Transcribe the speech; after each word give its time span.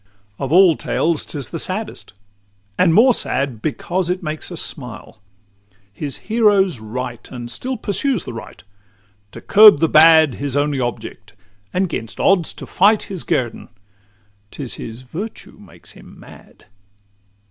IX 0.01 0.39
Of 0.39 0.51
all 0.51 0.75
tales 0.77 1.23
't 1.25 1.37
is 1.37 1.51
the 1.51 1.59
saddest 1.59 2.13
and 2.75 2.91
more 2.91 3.13
sad, 3.13 3.61
Because 3.61 4.09
it 4.09 4.23
makes 4.23 4.51
us 4.51 4.59
smile: 4.59 5.19
his 5.93 6.17
hero's 6.25 6.79
right, 6.79 7.29
And 7.29 7.51
still 7.51 7.77
pursues 7.77 8.23
the 8.23 8.33
right; 8.33 8.63
to 9.31 9.41
curb 9.41 9.77
the 9.79 9.87
bad 9.87 10.33
His 10.41 10.57
only 10.57 10.79
object, 10.79 11.33
and 11.71 11.87
'gainst 11.87 12.19
odds 12.19 12.51
to 12.53 12.65
fight 12.65 13.03
His 13.13 13.23
guerdon: 13.23 13.69
't 14.49 14.63
is 14.63 14.73
his 14.73 15.01
virtue 15.01 15.59
makes 15.59 15.91
him 15.91 16.19
mad! 16.19 16.65